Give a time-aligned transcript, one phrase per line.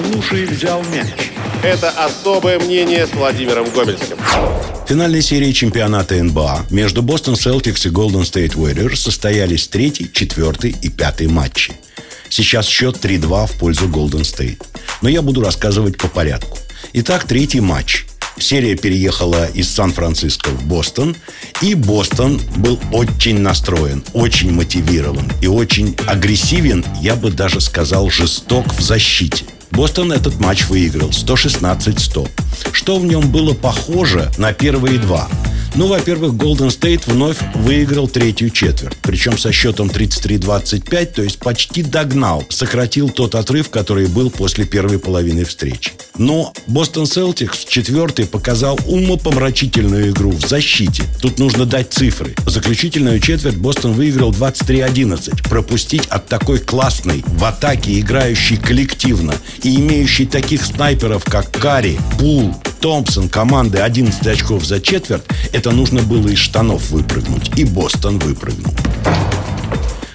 [0.00, 1.08] Слушай, взял мяч.
[1.62, 4.16] Это особое мнение с Владимиром Гомельским.
[4.16, 10.74] В финальной серии чемпионата НБА между Бостон Селтикс и Голден Стейт Уорриорз состоялись третий, четвертый
[10.80, 11.72] и пятый матчи.
[12.28, 14.62] Сейчас счет 3-2 в пользу Голден Стейт.
[15.02, 16.58] Но я буду рассказывать по порядку.
[16.94, 18.06] Итак, третий матч.
[18.38, 21.14] Серия переехала из Сан-Франциско в Бостон,
[21.60, 28.72] и Бостон был очень настроен, очень мотивирован и очень агрессивен, я бы даже сказал, жесток
[28.72, 29.44] в защите.
[29.70, 32.28] Бостон этот матч выиграл 116-100.
[32.72, 35.28] Что в нем было похоже на первые два–
[35.74, 38.96] ну, во-первых, Golden State вновь выиграл третью четверть.
[39.02, 42.44] Причем со счетом 33-25, то есть почти догнал.
[42.48, 45.92] Сократил тот отрыв, который был после первой половины встречи.
[46.16, 51.04] Но Бостон Селтикс в четвертой показал умопомрачительную игру в защите.
[51.20, 52.34] Тут нужно дать цифры.
[52.46, 55.48] Заключительную четверть Бостон выиграл 23-11.
[55.48, 62.54] Пропустить от такой классной, в атаке играющей коллективно и имеющей таких снайперов, как Карри, Пул,
[62.80, 67.50] Томпсон команды 11 очков за четверть, это нужно было из штанов выпрыгнуть.
[67.58, 68.72] И Бостон выпрыгнул.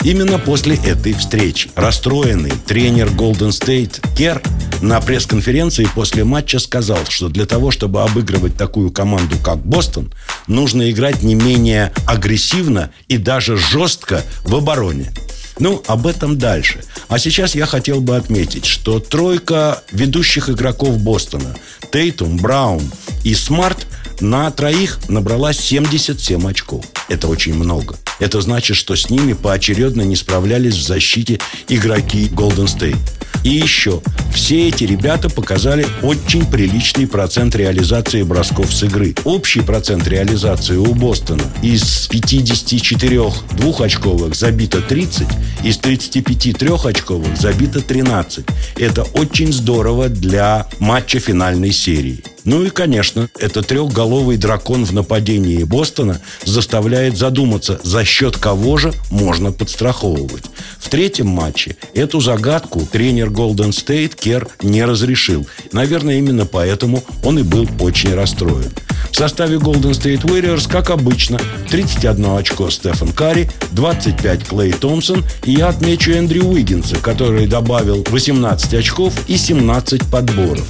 [0.04, 4.42] Именно после этой встречи расстроенный тренер Golden State Кер
[4.82, 10.14] на пресс-конференции после матча сказал, что для того, чтобы обыгрывать такую команду, как Бостон,
[10.48, 15.12] нужно играть не менее агрессивно и даже жестко в обороне.
[15.60, 16.84] Ну, об этом дальше.
[17.08, 21.56] А сейчас я хотел бы отметить, что тройка ведущих игроков Бостона
[21.92, 22.84] Тейтум, Браун
[23.24, 23.88] и Смарт
[24.20, 26.86] на троих набрала 77 очков.
[27.10, 27.98] Это очень много.
[28.20, 32.98] Это значит, что с ними поочередно не справлялись в защите игроки Golden State.
[33.46, 34.02] И еще,
[34.34, 39.14] все эти ребята показали очень приличный процент реализации бросков с игры.
[39.24, 45.28] Общий процент реализации у Бостона из 54 двухочковых забито 30,
[45.64, 48.48] из 35 трехочковых забито 13.
[48.78, 52.24] Это очень здорово для матча финальной серии.
[52.46, 58.94] Ну и, конечно, этот трехголовый дракон в нападении Бостона заставляет задуматься, за счет кого же
[59.10, 60.46] можно подстраховывать.
[60.78, 65.48] В третьем матче эту загадку тренер Golden State Кер не разрешил.
[65.72, 68.72] Наверное, именно поэтому он и был очень расстроен.
[69.10, 71.40] В составе Golden State Warriors, как обычно,
[71.70, 78.74] 31 очко Стефан Карри, 25 Клей Томпсон и я отмечу Эндрю Уиггинса, который добавил 18
[78.76, 80.68] очков и 17 подборов.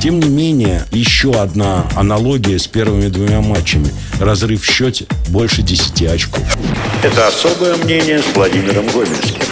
[0.00, 3.88] Тем не менее, еще одна аналогия с первыми двумя матчами.
[4.20, 6.44] Разрыв в счете больше 10 очков.
[7.02, 9.42] Это особое мнение с Владимиром Гомельским.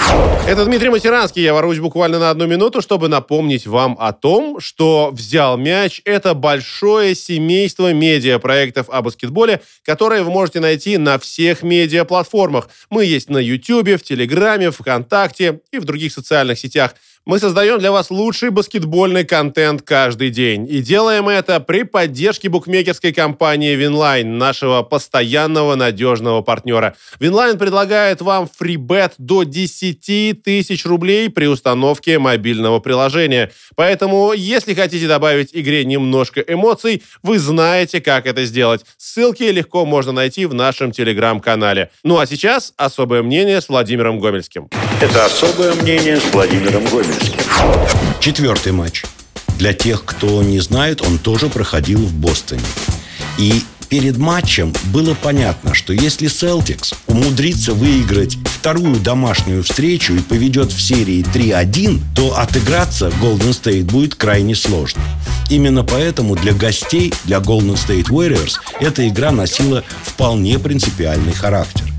[0.47, 1.43] Это Дмитрий Матеранский.
[1.43, 6.35] Я ворвусь буквально на одну минуту, чтобы напомнить вам о том, что «Взял мяч»— это
[6.35, 12.69] большое семейство медиапроектов о баскетболе, которые вы можете найти на всех медиаплатформах.
[12.89, 16.95] Мы есть на YouTube, в Телеграме, ВКонтакте и в других социальных сетях–
[17.27, 20.65] мы создаем для вас лучший баскетбольный контент каждый день.
[20.71, 26.95] И делаем это при поддержке букмекерской компании Winline, нашего постоянного надежного партнера.
[27.19, 33.51] Winline предлагает вам фрибет до 10 тысяч рублей при установке мобильного приложения.
[33.75, 38.83] Поэтому, если хотите добавить игре немножко эмоций, вы знаете, как это сделать.
[38.99, 41.91] Ссылки легко можно найти в нашем телеграм-канале.
[42.05, 44.71] Ну а сейчас особое мнение с Владимиром Гомельским.
[45.01, 47.16] Это особое мнение с Владимиром Гомельским.
[48.21, 49.05] Четвертый матч.
[49.59, 52.61] Для тех, кто не знает, он тоже проходил в Бостоне.
[53.39, 60.73] И перед матчем было понятно, что если Celtics умудрится выиграть вторую домашнюю встречу и поведет
[60.73, 65.03] в серии 3-1, то отыграться Golden State будет крайне сложно.
[65.49, 71.96] Именно поэтому для гостей, для Golden State Warriors, эта игра носила вполне принципиальный характер.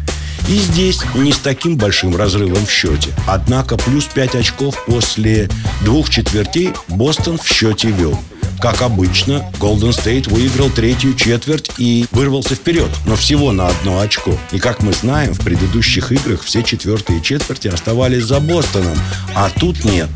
[0.48, 3.10] И здесь не с таким большим разрывом в счете.
[3.28, 5.50] Однако плюс 5 очков после
[5.84, 8.18] двух четвертей Бостон в счете вел.
[8.60, 14.38] Как обычно, Golden State выиграл третью четверть и вырвался вперед, но всего на одно очко.
[14.52, 18.98] И как мы знаем, в предыдущих играх все четвертые четверти оставались за Бостоном,
[19.36, 20.10] а тут нет.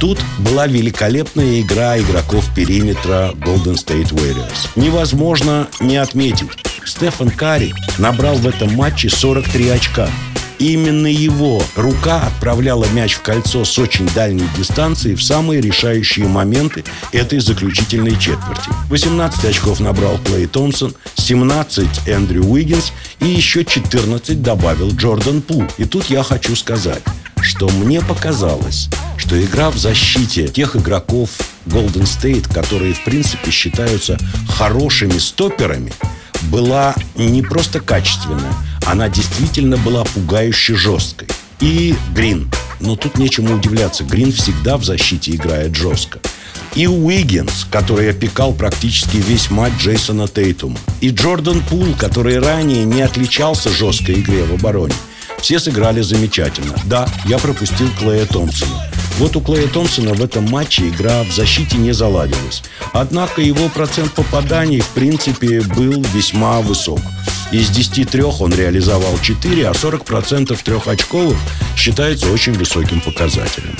[0.00, 4.68] Тут была великолепная игра игроков периметра Golden State Warriors.
[4.74, 6.50] Невозможно не отметить,
[6.84, 10.08] Стефан Карри набрал в этом матче 43 очка.
[10.62, 16.84] Именно его рука отправляла мяч в кольцо с очень дальней дистанции в самые решающие моменты
[17.10, 18.70] этой заключительной четверти.
[18.88, 25.66] 18 очков набрал Клей Томпсон, 17 Эндрю Уиггинс и еще 14 добавил Джордан Пу.
[25.78, 27.02] И тут я хочу сказать,
[27.40, 31.30] что мне показалось, что игра в защите тех игроков
[31.66, 34.16] Golden State, которые в принципе считаются
[34.48, 35.92] хорошими стоперами,
[36.50, 38.52] была не просто качественная,
[38.86, 41.28] она действительно была пугающе жесткой.
[41.60, 42.50] И Грин,
[42.80, 44.04] но тут нечему удивляться.
[44.04, 46.18] Грин всегда в защите играет жестко.
[46.74, 50.78] И Уиггинс, который опекал практически весь матч Джейсона Тейтума.
[51.00, 54.94] И Джордан Пул, который ранее не отличался жесткой игре в обороне.
[55.38, 56.74] Все сыграли замечательно.
[56.84, 58.88] Да, я пропустил Клея Томпсона.
[59.18, 62.62] Вот у Клея Томпсона в этом матче игра в защите не заладилась.
[62.92, 67.00] Однако его процент попаданий, в принципе, был весьма высок.
[67.52, 71.36] Из 10 трех он реализовал 4, а 40% трехочковых
[71.76, 73.76] считается очень высоким показателем.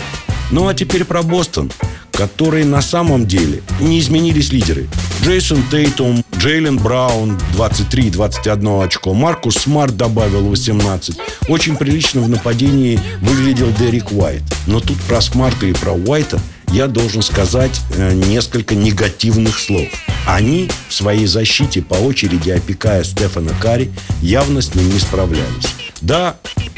[0.50, 1.70] Ну а теперь про Бостон
[2.12, 4.88] которые на самом деле не изменились лидеры.
[5.22, 11.16] Джейсон Тейтум, Джейлен Браун 23-21 очко, Маркус Смарт добавил 18.
[11.48, 14.42] Очень прилично в нападении выглядел Дерек Уайт.
[14.66, 16.40] Но тут про Смарта и про Уайта
[16.72, 19.88] я должен сказать э, несколько негативных слов.
[20.26, 25.74] Они в своей защите по очереди опекая Стефана Карри явно с ним не справлялись.
[26.00, 26.36] Да,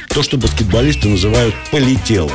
[0.09, 2.33] то, что баскетболисты называют «полетело»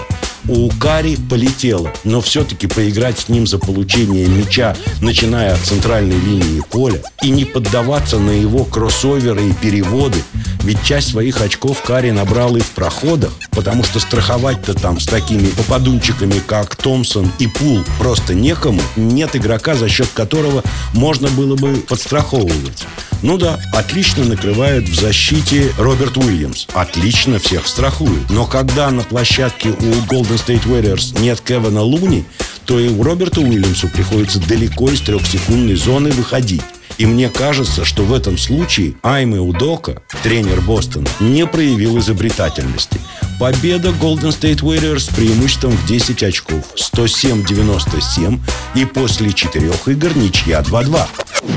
[0.49, 1.91] у Кари полетело.
[2.03, 7.45] Но все-таки поиграть с ним за получение мяча, начиная от центральной линии поля, и не
[7.45, 10.21] поддаваться на его кроссоверы и переводы,
[10.63, 15.47] ведь часть своих очков Кари набрал и в проходах, потому что страховать-то там с такими
[15.47, 18.81] попадунчиками, как Томпсон и Пул, просто некому.
[18.95, 20.63] Нет игрока, за счет которого
[20.93, 22.85] можно было бы подстраховывать.
[23.21, 26.67] Ну да, отлично накрывает в защите Роберт Уильямс.
[26.73, 28.29] Отлично всех страхует.
[28.29, 32.23] Но когда на площадке у Golden State Warriors нет Кевина Луни,
[32.65, 36.61] то и у Роберта Уильямсу приходится далеко из трехсекундной зоны выходить.
[36.97, 42.99] И мне кажется, что в этом случае Айме Удока, тренер Бостона, не проявил изобретательности.
[43.39, 46.63] Победа Golden State Warriors с преимуществом в 10 очков.
[46.75, 48.39] 107-97
[48.75, 51.05] и после четырех игр ничья 2-2.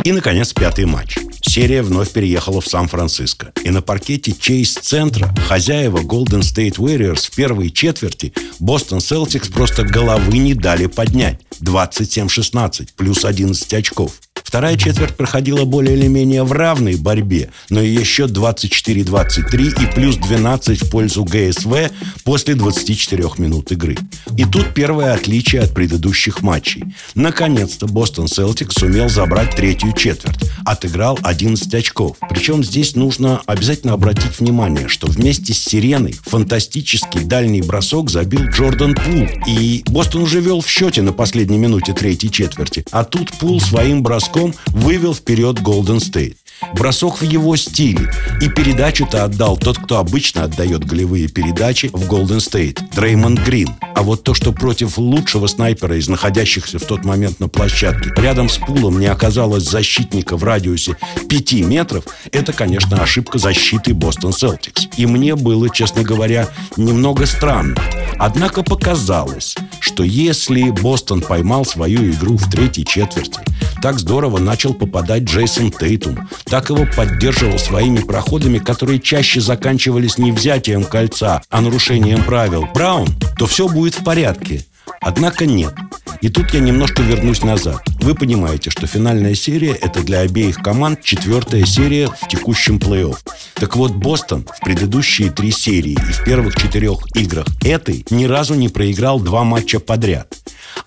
[0.04, 1.18] И, наконец, пятый матч.
[1.42, 3.52] Серия вновь переехала в Сан-Франциско.
[3.64, 10.38] И на паркете Чейз-центра хозяева Golden State Warriors в первой четверти Бостон Селтикс просто головы
[10.38, 11.40] не дали поднять.
[11.60, 14.12] 27-16, плюс 11 очков.
[14.52, 20.16] Вторая четверть проходила более или менее в равной борьбе, но ее счет 24-23 и плюс
[20.16, 21.90] 12 в пользу ГСВ
[22.24, 23.96] после 24 минут игры.
[24.36, 26.84] И тут первое отличие от предыдущих матчей.
[27.14, 30.38] Наконец-то Бостон Селтик сумел забрать третью четверть.
[30.64, 32.16] Отыграл 11 очков.
[32.28, 38.94] Причем здесь нужно обязательно обратить внимание, что вместе с Сиреной фантастический дальний бросок забил Джордан
[38.94, 39.28] Пул.
[39.46, 42.84] И Бостон уже вел в счете на последней минуте третьей четверти.
[42.90, 46.36] А тут Пул своим броском вывел вперед Голден Стейт.
[46.74, 48.10] Бросок в его стиле.
[48.40, 52.82] И передачу-то отдал тот, кто обычно отдает голевые передачи в Голден Стейт.
[52.94, 53.70] Дреймонд Грин.
[53.94, 58.48] А вот то, что против лучшего снайпера из находящихся в тот момент на площадке рядом
[58.48, 60.96] с пулом не оказалось защитника в радиусе
[61.28, 64.88] 5 метров, это, конечно, ошибка защиты Бостон Селтикс.
[64.98, 66.46] И мне было, честно говоря,
[66.76, 67.76] немного странно.
[68.18, 73.40] Однако показалось, что если Бостон поймал свою игру в третьей четверти,
[73.80, 80.32] так здорово начал попадать Джейсон Тейтум, так его поддерживал своими проходами, которые чаще заканчивались не
[80.32, 83.08] взятием кольца, а нарушением правил Браун,
[83.38, 84.64] то все будет в порядке.
[85.02, 85.74] Однако нет.
[86.20, 87.82] И тут я немножко вернусь назад.
[88.00, 93.16] Вы понимаете, что финальная серия– это для обеих команд четвертая серия в текущем плей-офф.
[93.54, 98.54] Так вот, Бостон в предыдущие три серии и в первых четырех играх этой ни разу
[98.54, 100.41] не проиграл два матча подряд.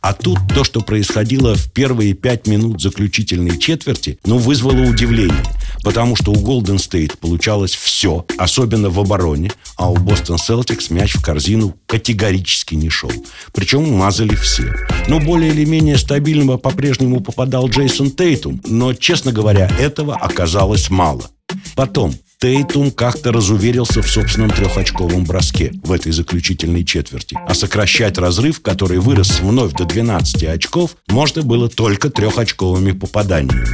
[0.06, 5.44] А тут то, что происходило в первые пять минут заключительной четверти, ну, вызвало удивление.
[5.82, 11.15] Потому что у Golden State получалось все, особенно в обороне, а у Бостон Celtics мяч
[11.15, 13.12] в корзину категорически не шел.
[13.51, 14.72] Причем мазали все.
[15.08, 21.32] Но более или менее стабильного по-прежнему попадал Джейсон Тейтум, но, честно говоря, этого оказалось мало.
[21.75, 22.13] Потом,
[22.46, 27.36] Тейтум как-то разуверился в собственном трехочковом броске в этой заключительной четверти.
[27.48, 33.66] А сокращать разрыв, который вырос вновь до 12 очков, можно было только трехочковыми попаданиями.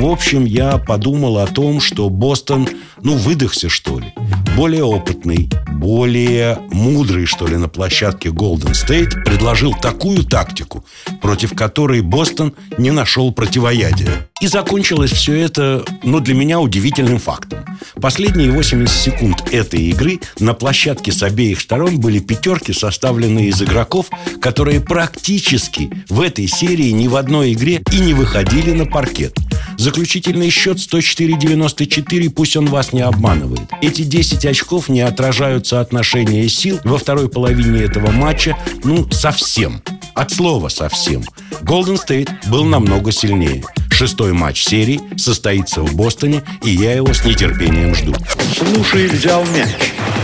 [0.00, 2.68] В общем, я подумал о том, что Бостон,
[3.02, 4.12] ну, выдохся, что ли.
[4.56, 10.84] Более опытный, более мудрый, что ли, на площадке Golden State предложил такую тактику,
[11.20, 14.28] против которой Бостон не нашел противоядия.
[14.42, 17.64] И закончилось все это, ну, для меня удивительным фактом.
[18.00, 24.10] Последние 80 секунд этой игры на площадке с обеих сторон были пятерки, составленные из игроков,
[24.40, 29.38] которые практически в этой серии ни в одной игре и не выходили на паркет.
[29.78, 33.62] Заключительный счет 104-94, пусть он вас не обманывает.
[33.80, 39.82] Эти 10 очков не отражают соотношение сил во второй половине этого матча, ну, совсем.
[40.14, 41.22] От слова совсем.
[41.62, 43.62] Golden State был намного сильнее.
[44.02, 48.12] Шестой матч серии состоится в Бостоне, и я его с нетерпением жду.
[48.52, 49.68] Слушай, взял мяч.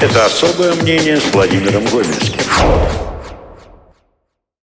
[0.00, 2.40] Это особое мнение с Владимиром Гомельским.